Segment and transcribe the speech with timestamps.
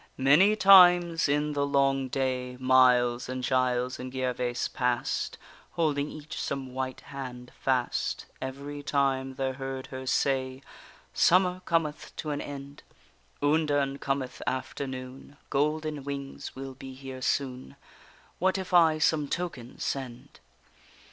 [0.17, 5.37] Many times in the long day Miles and Giles and Gervaise passed,
[5.73, 10.63] Holding each some white hand fast, Every time they heard her say:
[11.13, 12.81] Summer cometh to an end,
[13.43, 17.75] Undern cometh after noon; Golden wings will be here soon,
[18.39, 20.39] What if I some token send?